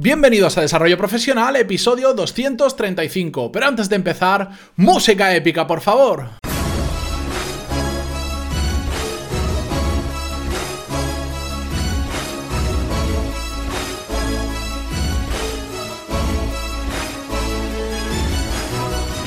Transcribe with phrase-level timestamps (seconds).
[0.00, 3.50] Bienvenidos a Desarrollo Profesional, episodio 235.
[3.50, 6.38] Pero antes de empezar, música épica, por favor.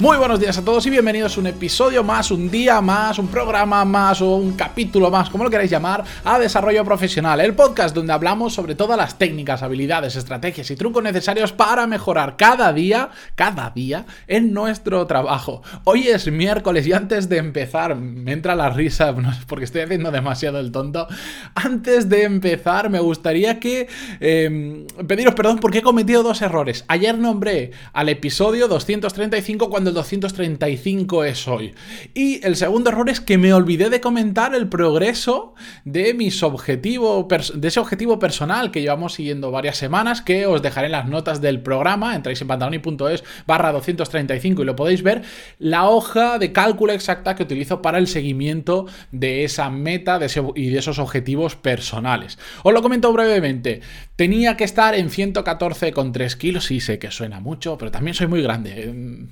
[0.01, 3.27] Muy buenos días a todos y bienvenidos a un episodio más, un día más, un
[3.27, 7.93] programa más o un capítulo más, como lo queráis llamar, a Desarrollo Profesional, el podcast
[7.93, 13.11] donde hablamos sobre todas las técnicas, habilidades, estrategias y trucos necesarios para mejorar cada día,
[13.35, 15.61] cada día en nuestro trabajo.
[15.83, 19.15] Hoy es miércoles y antes de empezar, me entra la risa
[19.47, 21.07] porque estoy haciendo demasiado el tonto.
[21.53, 23.87] Antes de empezar, me gustaría que
[24.19, 26.85] em, pediros perdón porque he cometido dos errores.
[26.87, 31.73] Ayer nombré al episodio 235 cuando 235 es hoy.
[32.13, 35.53] Y el segundo error es que me olvidé de comentar el progreso
[35.85, 40.87] de mis objetivos, de ese objetivo personal que llevamos siguiendo varias semanas, que os dejaré
[40.87, 45.23] en las notas del programa, entráis en pantaloni.es barra 235 y lo podéis ver,
[45.59, 50.19] la hoja de cálculo exacta que utilizo para el seguimiento de esa meta
[50.55, 52.37] y de esos objetivos personales.
[52.63, 53.81] Os lo comento brevemente.
[54.15, 58.41] Tenía que estar en 114,3 kilos, sí sé que suena mucho, pero también soy muy
[58.41, 58.73] grande.
[58.77, 59.27] Eh,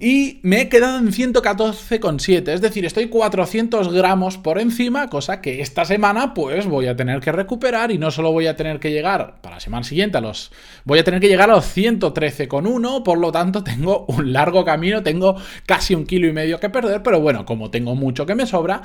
[0.00, 5.60] y me he quedado en 114,7, es decir, estoy 400 gramos por encima, cosa que
[5.60, 8.90] esta semana pues voy a tener que recuperar y no solo voy a tener que
[8.90, 10.52] llegar para la semana siguiente a los...
[10.84, 15.02] Voy a tener que llegar a los 113,1, por lo tanto tengo un largo camino,
[15.02, 18.46] tengo casi un kilo y medio que perder, pero bueno, como tengo mucho que me
[18.46, 18.82] sobra,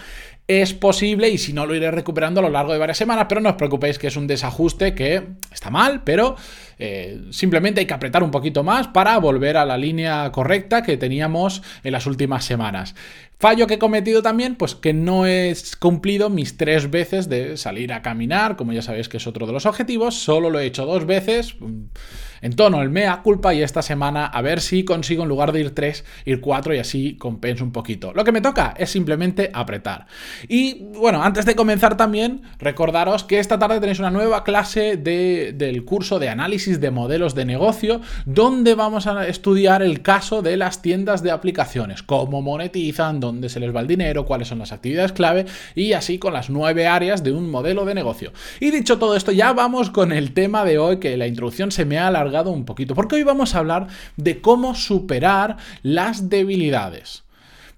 [0.48, 3.42] es posible y si no lo iré recuperando a lo largo de varias semanas, pero
[3.42, 6.36] no os preocupéis que es un desajuste que está mal, pero
[6.84, 10.98] eh, simplemente hay que apretar un poquito más para volver a la línea correcta que
[10.98, 12.96] teníamos en las últimas semanas.
[13.38, 17.94] Fallo que he cometido también, pues que no he cumplido mis tres veces de salir
[17.94, 20.88] a caminar, como ya sabéis que es otro de los objetivos, solo lo he hecho
[20.88, 21.56] dos veces
[22.42, 25.62] en tono el mea culpa y esta semana a ver si consigo en lugar de
[25.62, 28.14] ir 3, ir 4 y así compenso un poquito.
[28.14, 30.08] Lo que me toca es simplemente apretar.
[30.48, 35.86] Y bueno, antes de comenzar también, recordaros que esta tarde tenéis una nueva clase del
[35.86, 40.82] curso de análisis de modelos de negocio donde vamos a estudiar el caso de las
[40.82, 45.12] tiendas de aplicaciones, cómo monetizan, dónde se les va el dinero, cuáles son las actividades
[45.12, 45.46] clave
[45.76, 48.32] y así con las nueve áreas de un modelo de negocio.
[48.60, 51.86] Y dicho todo esto, ya vamos con el tema de hoy que la introducción se
[51.86, 53.88] me ha alargado un poquito, porque hoy vamos a hablar
[54.18, 57.24] de cómo superar las debilidades.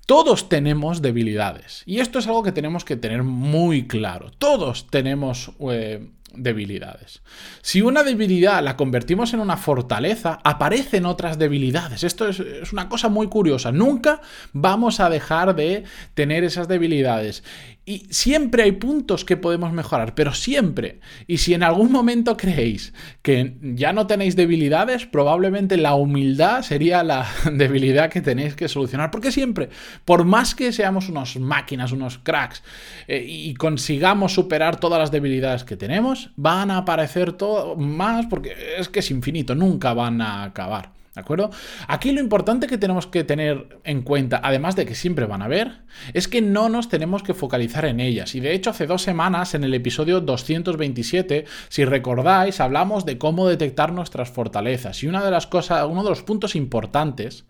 [0.05, 4.31] Todos tenemos debilidades y esto es algo que tenemos que tener muy claro.
[4.37, 7.21] Todos tenemos eh, debilidades.
[7.61, 12.03] Si una debilidad la convertimos en una fortaleza, aparecen otras debilidades.
[12.03, 13.71] Esto es, una cosa muy curiosa.
[13.71, 14.21] Nunca
[14.51, 15.83] vamos a dejar de
[16.13, 17.43] tener esas debilidades.
[17.85, 21.01] Y siempre hay puntos que podemos mejorar, pero siempre.
[21.27, 27.03] Y si en algún momento creéis que ya no tenéis debilidades, probablemente la humildad sería
[27.03, 29.11] la debilidad que tenéis que solucionar.
[29.11, 29.69] Porque siempre,
[30.05, 32.63] por más que seamos unos máquinas, unos cracks,
[33.07, 38.55] eh, y consigamos superar todas las debilidades que tenemos, van a aparecer todo más porque
[38.77, 40.91] es que es infinito, nunca van a acabar.
[41.13, 41.51] ¿De acuerdo?
[41.87, 45.47] Aquí lo importante que tenemos que tener en cuenta, además de que siempre van a
[45.47, 48.33] ver, es que no nos tenemos que focalizar en ellas.
[48.33, 53.47] Y de hecho, hace dos semanas, en el episodio 227, si recordáis, hablamos de cómo
[53.47, 55.03] detectar nuestras fortalezas.
[55.03, 57.45] Y una de las cosas, uno de los puntos importantes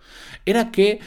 [0.46, 1.00] era que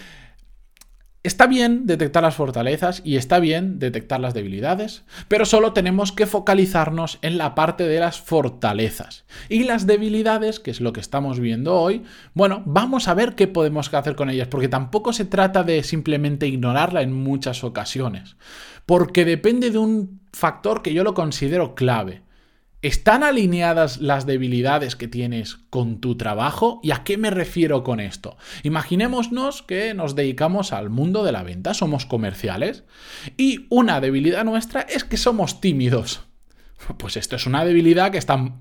[1.26, 6.24] Está bien detectar las fortalezas y está bien detectar las debilidades, pero solo tenemos que
[6.24, 9.24] focalizarnos en la parte de las fortalezas.
[9.48, 13.48] Y las debilidades, que es lo que estamos viendo hoy, bueno, vamos a ver qué
[13.48, 18.36] podemos hacer con ellas, porque tampoco se trata de simplemente ignorarla en muchas ocasiones,
[18.86, 22.22] porque depende de un factor que yo lo considero clave.
[22.86, 26.78] ¿Están alineadas las debilidades que tienes con tu trabajo?
[26.84, 28.36] ¿Y a qué me refiero con esto?
[28.62, 32.84] Imaginémonos que nos dedicamos al mundo de la venta, somos comerciales
[33.36, 36.20] y una debilidad nuestra es que somos tímidos.
[36.96, 38.52] Pues esto es una debilidad que está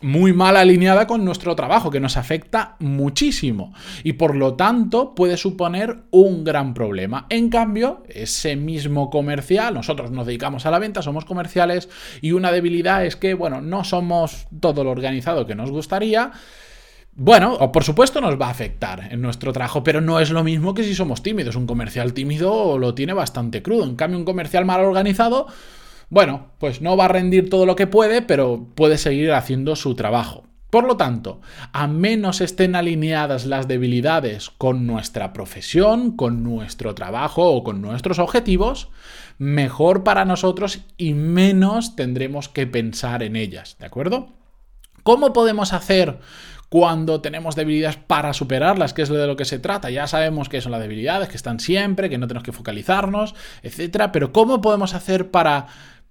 [0.00, 3.72] muy mal alineada con nuestro trabajo, que nos afecta muchísimo
[4.04, 7.26] y por lo tanto puede suponer un gran problema.
[7.30, 11.88] En cambio, ese mismo comercial, nosotros nos dedicamos a la venta, somos comerciales
[12.20, 16.32] y una debilidad es que, bueno, no somos todo lo organizado que nos gustaría.
[17.20, 20.72] Bueno, por supuesto nos va a afectar en nuestro trabajo, pero no es lo mismo
[20.72, 21.56] que si somos tímidos.
[21.56, 23.82] Un comercial tímido lo tiene bastante crudo.
[23.82, 25.48] En cambio, un comercial mal organizado
[26.10, 29.94] bueno, pues no va a rendir todo lo que puede, pero puede seguir haciendo su
[29.94, 30.44] trabajo.
[30.70, 31.40] Por lo tanto,
[31.72, 38.18] a menos estén alineadas las debilidades con nuestra profesión, con nuestro trabajo o con nuestros
[38.18, 38.90] objetivos,
[39.38, 44.34] mejor para nosotros y menos tendremos que pensar en ellas, ¿de acuerdo?
[45.02, 46.18] ¿Cómo podemos hacer
[46.68, 49.88] cuando tenemos debilidades para superarlas, que es de lo que se trata.
[49.90, 54.12] Ya sabemos que son las debilidades, que están siempre, que no tenemos que focalizarnos, etcétera,
[54.12, 55.68] pero ¿cómo podemos hacer para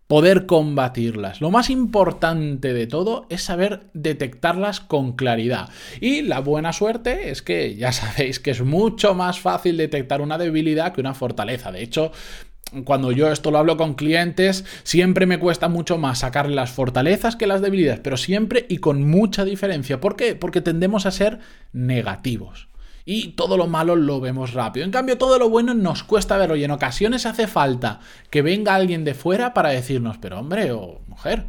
[0.07, 1.41] poder combatirlas.
[1.41, 5.69] Lo más importante de todo es saber detectarlas con claridad.
[5.99, 10.37] Y la buena suerte es que ya sabéis que es mucho más fácil detectar una
[10.37, 11.71] debilidad que una fortaleza.
[11.71, 12.11] De hecho,
[12.83, 17.35] cuando yo esto lo hablo con clientes, siempre me cuesta mucho más sacarle las fortalezas
[17.35, 20.01] que las debilidades, pero siempre y con mucha diferencia.
[20.01, 20.35] ¿Por qué?
[20.35, 21.39] Porque tendemos a ser
[21.71, 22.67] negativos.
[23.09, 24.83] Y todo lo malo lo vemos rápido.
[24.83, 28.75] En cambio, todo lo bueno nos cuesta verlo y en ocasiones hace falta que venga
[28.75, 31.45] alguien de fuera para decirnos, pero hombre o mujer,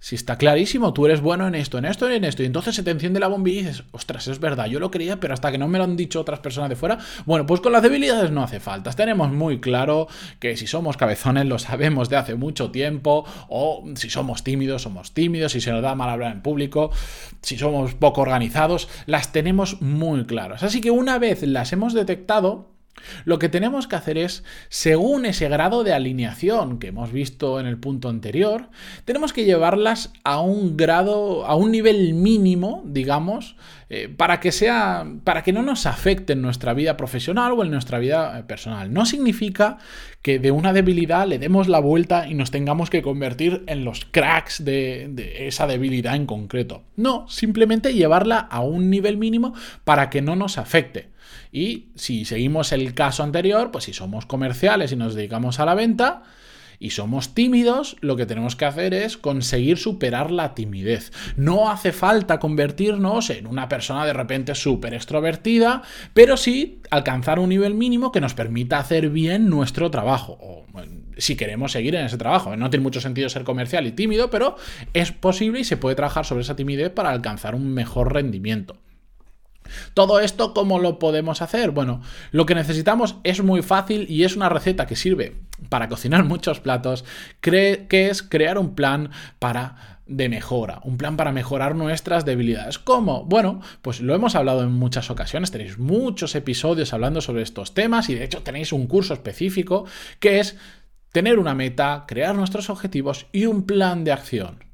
[0.00, 2.42] si está clarísimo, tú eres bueno en esto, en esto en esto.
[2.42, 5.18] Y entonces se te enciende la bombilla y dices, ostras, es verdad, yo lo creía,
[5.18, 6.98] pero hasta que no me lo han dicho otras personas de fuera.
[7.26, 8.92] Bueno, pues con las debilidades no hace falta.
[8.92, 10.06] Tenemos muy claro
[10.38, 13.24] que si somos cabezones lo sabemos de hace mucho tiempo.
[13.48, 15.52] O si somos tímidos, somos tímidos.
[15.52, 16.90] Si se nos da mal hablar en público.
[17.42, 20.62] Si somos poco organizados, las tenemos muy claras.
[20.62, 22.77] Así que una vez las hemos detectado,
[23.24, 27.66] lo que tenemos que hacer es, según ese grado de alineación que hemos visto en
[27.66, 28.68] el punto anterior,
[29.04, 33.56] tenemos que llevarlas a un grado, a un nivel mínimo, digamos,
[33.90, 37.70] eh, para que sea, para que no nos afecte en nuestra vida profesional o en
[37.70, 38.92] nuestra vida eh, personal.
[38.92, 39.78] No significa
[40.20, 44.04] que de una debilidad le demos la vuelta y nos tengamos que convertir en los
[44.04, 46.82] cracks de, de esa debilidad en concreto.
[46.96, 49.54] No, simplemente llevarla a un nivel mínimo
[49.84, 51.08] para que no nos afecte.
[51.52, 55.74] Y si seguimos el caso anterior, pues si somos comerciales y nos dedicamos a la
[55.74, 56.22] venta,
[56.80, 61.12] y somos tímidos, lo que tenemos que hacer es conseguir superar la timidez.
[61.36, 65.82] No hace falta convertirnos en una persona de repente súper extrovertida,
[66.14, 70.38] pero sí alcanzar un nivel mínimo que nos permita hacer bien nuestro trabajo.
[70.40, 70.66] O
[71.16, 72.56] si queremos seguir en ese trabajo.
[72.56, 74.56] No tiene mucho sentido ser comercial y tímido, pero
[74.94, 78.76] es posible y se puede trabajar sobre esa timidez para alcanzar un mejor rendimiento.
[79.94, 81.70] Todo esto, ¿cómo lo podemos hacer?
[81.70, 85.36] Bueno, lo que necesitamos es muy fácil y es una receta que sirve
[85.68, 87.04] para cocinar muchos platos,
[87.40, 92.78] que es crear un plan para de mejora, un plan para mejorar nuestras debilidades.
[92.78, 93.24] ¿Cómo?
[93.24, 98.08] Bueno, pues lo hemos hablado en muchas ocasiones, tenéis muchos episodios hablando sobre estos temas
[98.08, 99.84] y de hecho tenéis un curso específico
[100.18, 100.56] que es
[101.12, 104.67] tener una meta, crear nuestros objetivos y un plan de acción.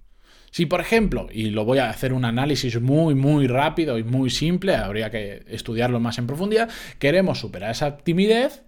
[0.54, 4.30] Si, por ejemplo, y lo voy a hacer un análisis muy, muy rápido y muy
[4.30, 6.70] simple, habría que estudiarlo más en profundidad,
[7.00, 8.62] queremos superar esa timidez,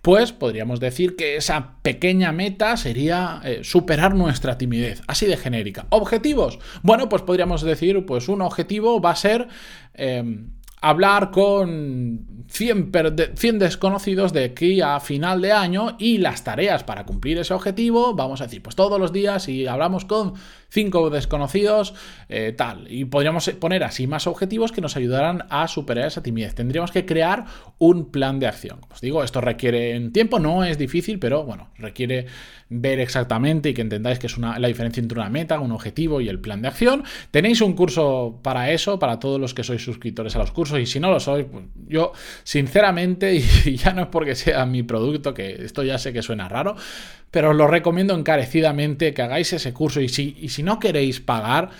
[0.00, 5.84] pues podríamos decir que esa pequeña meta sería eh, superar nuestra timidez, así de genérica.
[5.90, 6.60] Objetivos.
[6.82, 9.48] Bueno, pues podríamos decir, pues un objetivo va a ser...
[9.92, 12.92] Em, hablar con 100,
[13.34, 18.14] 100, desconocidos de aquí a final de año y las tareas para cumplir ese objetivo,
[18.14, 20.34] vamos a decir, pues todos los días y hablamos con
[20.68, 21.94] cinco desconocidos,
[22.28, 22.90] eh, tal.
[22.90, 26.54] Y podríamos poner así más objetivos que nos ayudaran a superar esa timidez.
[26.54, 27.46] Tendríamos que crear
[27.78, 28.80] un plan de acción.
[28.80, 32.26] Como os digo, esto requiere tiempo, no es difícil, pero bueno, requiere
[32.70, 36.20] ver exactamente y que entendáis que es una, la diferencia entre una meta, un objetivo
[36.20, 37.04] y el plan de acción.
[37.30, 40.86] Tenéis un curso para eso, para todos los que sois suscriptores a los cursos, y
[40.86, 42.12] si no lo sois, pues yo
[42.44, 46.48] sinceramente, y ya no es porque sea mi producto, que esto ya sé que suena
[46.48, 46.76] raro,
[47.30, 51.20] pero os lo recomiendo encarecidamente que hagáis ese curso y si, y si no queréis
[51.20, 51.70] pagar,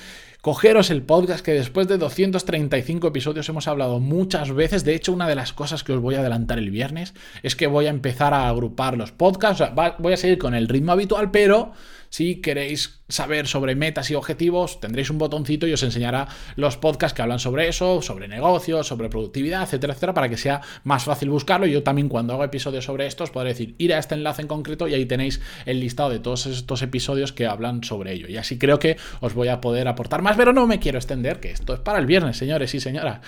[0.40, 4.84] cogeros el podcast que después de 235 episodios hemos hablado muchas veces.
[4.84, 7.66] De hecho, una de las cosas que os voy a adelantar el viernes es que
[7.66, 9.64] voy a empezar a agrupar los podcasts.
[9.98, 11.72] voy a seguir con el ritmo habitual, pero
[12.08, 17.14] si queréis saber sobre metas y objetivos, tendréis un botoncito y os enseñará los podcasts
[17.14, 21.30] que hablan sobre eso, sobre negocios, sobre productividad, etcétera, etcétera, para que sea más fácil
[21.30, 21.66] buscarlo.
[21.66, 24.48] Yo también cuando hago episodios sobre esto os podré decir, ir a este enlace en
[24.48, 28.28] concreto y ahí tenéis el listado de todos estos episodios que hablan sobre ello.
[28.28, 31.40] Y así creo que os voy a poder aportar más, pero no me quiero extender,
[31.40, 33.20] que esto es para el viernes, señores y señoras.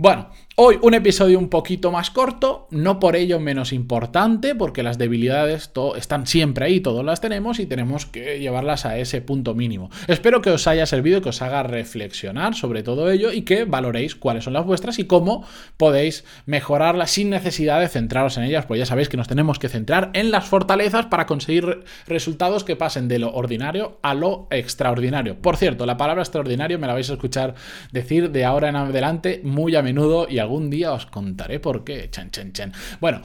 [0.00, 4.96] Bueno, hoy un episodio un poquito más corto, no por ello menos importante, porque las
[4.96, 9.90] debilidades están siempre ahí, todos las tenemos y tenemos que llevarlas a ese punto mínimo.
[10.06, 14.14] Espero que os haya servido, que os haga reflexionar sobre todo ello y que valoréis
[14.14, 15.44] cuáles son las vuestras y cómo
[15.76, 19.68] podéis mejorarlas sin necesidad de centraros en ellas, pues ya sabéis que nos tenemos que
[19.68, 25.40] centrar en las fortalezas para conseguir resultados que pasen de lo ordinario a lo extraordinario.
[25.40, 27.54] Por cierto, la palabra extraordinario me la vais a escuchar
[27.92, 32.08] decir de ahora en adelante muy a menudo y algún día os contaré por qué.
[32.10, 32.72] Chan, chan, chan.
[33.00, 33.22] Bueno,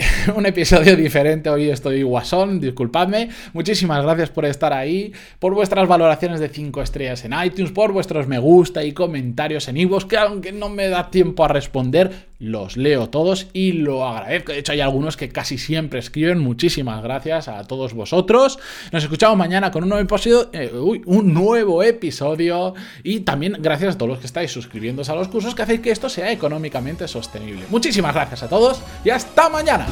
[0.34, 1.50] un episodio diferente.
[1.50, 3.28] Hoy estoy guasón, disculpadme.
[3.52, 8.26] Muchísimas gracias por estar ahí, por vuestras valoraciones de 5 estrellas en iTunes, por vuestros
[8.26, 12.76] me gusta y comentarios en iVoox, que aunque no me da tiempo a responder, los
[12.76, 14.52] leo todos y lo agradezco.
[14.52, 16.38] De hecho, hay algunos que casi siempre escriben.
[16.38, 18.58] Muchísimas gracias a todos vosotros.
[18.90, 20.50] Nos escuchamos mañana con un nuevo episodio.
[20.52, 20.72] Eh,
[21.06, 22.74] un nuevo episodio.
[23.04, 25.90] Y también gracias a todos los que estáis suscribiéndose a los cursos que hacéis que
[25.90, 27.66] esto sea económicamente sostenible.
[27.68, 29.86] Muchísimas gracias a todos y hasta mañana.